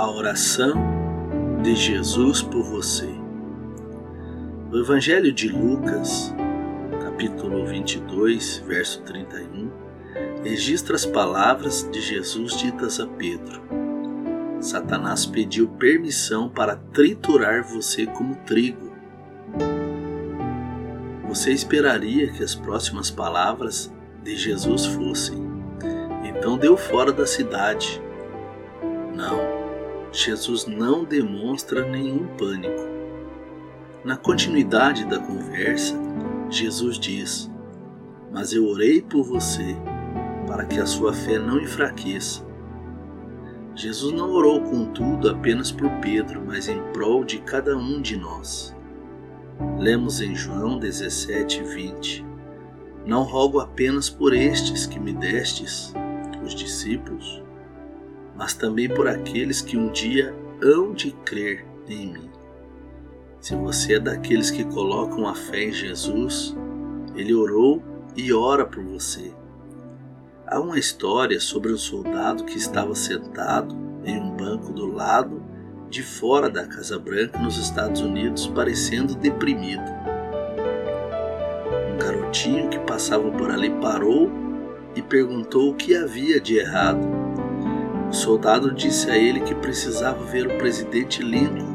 A 0.00 0.10
oração 0.10 0.72
de 1.62 1.76
Jesus 1.76 2.40
por 2.40 2.62
você. 2.62 3.10
O 4.72 4.78
Evangelho 4.78 5.30
de 5.30 5.46
Lucas, 5.46 6.34
capítulo 7.04 7.66
22, 7.66 8.64
verso 8.66 9.02
31, 9.02 9.70
registra 10.42 10.96
as 10.96 11.04
palavras 11.04 11.86
de 11.92 12.00
Jesus 12.00 12.56
ditas 12.56 12.98
a 12.98 13.06
Pedro. 13.06 13.60
Satanás 14.62 15.26
pediu 15.26 15.68
permissão 15.68 16.48
para 16.48 16.76
triturar 16.76 17.62
você 17.62 18.06
como 18.06 18.36
trigo. 18.46 18.94
Você 21.28 21.52
esperaria 21.52 22.32
que 22.32 22.42
as 22.42 22.54
próximas 22.54 23.10
palavras 23.10 23.92
de 24.22 24.34
Jesus 24.34 24.86
fossem: 24.86 25.46
Então 26.24 26.56
deu 26.56 26.74
fora 26.74 27.12
da 27.12 27.26
cidade. 27.26 28.02
Não 29.14 29.49
Jesus 30.12 30.66
não 30.66 31.04
demonstra 31.04 31.88
nenhum 31.88 32.26
pânico. 32.36 32.82
Na 34.04 34.16
continuidade 34.16 35.04
da 35.04 35.20
conversa, 35.20 35.96
Jesus 36.50 36.98
diz: 36.98 37.48
Mas 38.32 38.52
eu 38.52 38.66
orei 38.66 39.00
por 39.00 39.22
você, 39.22 39.76
para 40.48 40.64
que 40.64 40.80
a 40.80 40.86
sua 40.86 41.12
fé 41.12 41.38
não 41.38 41.60
enfraqueça. 41.60 42.44
Jesus 43.76 44.12
não 44.12 44.32
orou, 44.32 44.60
contudo, 44.62 45.30
apenas 45.30 45.70
por 45.70 45.88
Pedro, 46.00 46.42
mas 46.44 46.66
em 46.66 46.82
prol 46.92 47.22
de 47.22 47.38
cada 47.38 47.76
um 47.76 48.02
de 48.02 48.16
nós. 48.16 48.74
Lemos 49.78 50.20
em 50.20 50.34
João 50.34 50.76
17, 50.76 51.62
20: 51.62 52.26
Não 53.06 53.22
rogo 53.22 53.60
apenas 53.60 54.10
por 54.10 54.34
estes 54.34 54.86
que 54.86 54.98
me 54.98 55.12
destes, 55.12 55.94
os 56.44 56.52
discípulos, 56.52 57.44
mas 58.40 58.54
também 58.54 58.88
por 58.88 59.06
aqueles 59.06 59.60
que 59.60 59.76
um 59.76 59.92
dia 59.92 60.34
hão 60.62 60.94
de 60.94 61.10
crer 61.26 61.66
em 61.86 62.10
mim. 62.10 62.30
Se 63.38 63.54
você 63.54 63.96
é 63.96 64.00
daqueles 64.00 64.50
que 64.50 64.64
colocam 64.64 65.28
a 65.28 65.34
fé 65.34 65.64
em 65.64 65.72
Jesus, 65.72 66.56
ele 67.14 67.34
orou 67.34 67.82
e 68.16 68.32
ora 68.32 68.64
por 68.64 68.82
você. 68.82 69.30
Há 70.46 70.58
uma 70.58 70.78
história 70.78 71.38
sobre 71.38 71.70
um 71.70 71.76
soldado 71.76 72.44
que 72.44 72.56
estava 72.56 72.94
sentado 72.94 73.76
em 74.06 74.18
um 74.18 74.30
banco 74.30 74.72
do 74.72 74.86
lado 74.86 75.42
de 75.90 76.02
fora 76.02 76.48
da 76.48 76.66
Casa 76.66 76.98
Branca 76.98 77.38
nos 77.38 77.58
Estados 77.58 78.00
Unidos, 78.00 78.46
parecendo 78.46 79.14
deprimido. 79.16 79.84
Um 81.92 81.98
garotinho 81.98 82.70
que 82.70 82.78
passava 82.78 83.30
por 83.32 83.50
ali 83.50 83.68
parou 83.82 84.30
e 84.96 85.02
perguntou 85.02 85.72
o 85.72 85.74
que 85.74 85.94
havia 85.94 86.40
de 86.40 86.56
errado. 86.56 87.06
O 88.10 88.12
soldado 88.12 88.74
disse 88.74 89.08
a 89.08 89.16
ele 89.16 89.38
que 89.38 89.54
precisava 89.54 90.24
ver 90.24 90.44
o 90.44 90.58
presidente 90.58 91.22
Lincoln, 91.22 91.72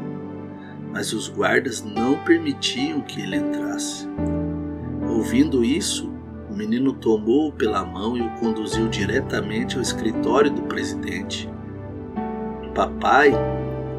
mas 0.92 1.14
os 1.14 1.30
guardas 1.30 1.82
não 1.82 2.18
permitiam 2.24 3.00
que 3.00 3.22
ele 3.22 3.36
entrasse. 3.36 4.06
Ouvindo 5.08 5.64
isso, 5.64 6.12
o 6.50 6.54
menino 6.54 6.92
tomou-o 6.92 7.52
pela 7.52 7.82
mão 7.86 8.18
e 8.18 8.20
o 8.20 8.30
conduziu 8.32 8.86
diretamente 8.86 9.76
ao 9.76 9.82
escritório 9.82 10.50
do 10.50 10.60
presidente. 10.64 11.48
Papai, 12.74 13.32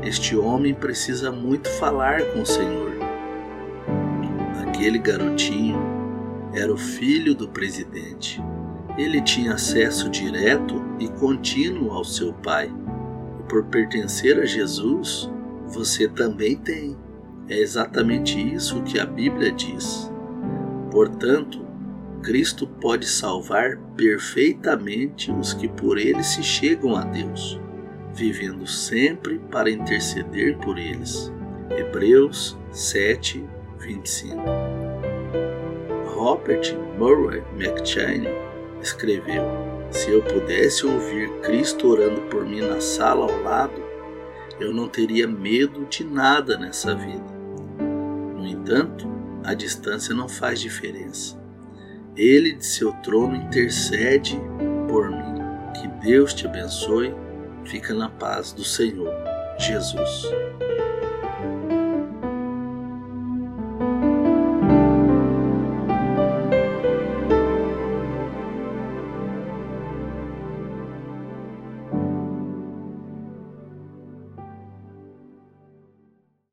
este 0.03 0.37
homem 0.37 0.75
precisa 0.75 1.31
muito 1.31 1.67
falar 1.67 2.21
com 2.33 2.43
o 2.43 2.45
Senhor. 2.45 2.91
Aquele 4.61 4.99
garotinho 4.99 5.79
era 6.53 6.71
o 6.71 6.77
filho 6.77 7.33
do 7.33 7.49
presidente 7.49 8.39
ele 8.97 9.21
tinha 9.21 9.53
acesso 9.53 10.09
direto 10.09 10.83
e 10.99 11.07
contínuo 11.07 11.91
ao 11.91 12.03
seu 12.03 12.33
Pai. 12.33 12.73
E 13.39 13.43
por 13.43 13.65
pertencer 13.65 14.39
a 14.39 14.45
Jesus, 14.45 15.29
você 15.67 16.07
também 16.07 16.55
tem. 16.57 16.97
É 17.47 17.57
exatamente 17.57 18.39
isso 18.39 18.81
que 18.83 18.99
a 18.99 19.05
Bíblia 19.05 19.51
diz. 19.51 20.11
Portanto, 20.91 21.65
Cristo 22.23 22.67
pode 22.67 23.05
salvar 23.05 23.77
perfeitamente 23.95 25.31
os 25.31 25.53
que 25.53 25.67
por 25.67 25.97
ele 25.97 26.23
se 26.23 26.41
chegam 26.43 26.95
a 26.95 27.03
Deus, 27.03 27.61
vivendo 28.13 28.65
sempre 28.65 29.39
para 29.51 29.69
interceder 29.69 30.57
por 30.57 30.77
eles. 30.77 31.31
Hebreus 31.69 32.57
7, 32.71 33.45
25. 33.79 34.41
Robert 36.15 36.75
Murray 36.97 37.43
McCheyne 37.55 38.46
escreveu: 38.81 39.43
Se 39.91 40.11
eu 40.11 40.21
pudesse 40.21 40.85
ouvir 40.85 41.29
Cristo 41.41 41.87
orando 41.87 42.21
por 42.23 42.45
mim 42.45 42.61
na 42.61 42.79
sala 42.79 43.23
ao 43.23 43.43
lado, 43.43 43.81
eu 44.59 44.73
não 44.73 44.87
teria 44.87 45.27
medo 45.27 45.85
de 45.85 46.03
nada 46.03 46.57
nessa 46.57 46.95
vida. 46.95 47.37
No 48.35 48.45
entanto, 48.45 49.07
a 49.43 49.53
distância 49.53 50.13
não 50.13 50.27
faz 50.27 50.59
diferença. 50.59 51.39
Ele 52.15 52.53
de 52.53 52.65
seu 52.65 52.91
trono 53.03 53.35
intercede 53.35 54.39
por 54.87 55.09
mim. 55.09 55.35
Que 55.79 55.87
Deus 56.05 56.33
te 56.33 56.47
abençoe. 56.47 57.13
Fica 57.65 57.93
na 57.93 58.09
paz 58.09 58.51
do 58.51 58.63
Senhor 58.63 59.13
Jesus. 59.59 60.31